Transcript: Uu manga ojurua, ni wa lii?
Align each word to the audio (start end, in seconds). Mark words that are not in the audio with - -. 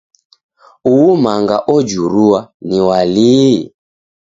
Uu 0.91 1.11
manga 1.23 1.57
ojurua, 1.75 2.39
ni 2.67 2.77
wa 2.87 2.99
lii? 3.13 3.57